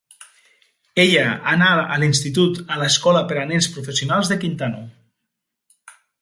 [1.01, 4.83] Ella anà a l'institut a l'escola per a nens professionals de Quintano.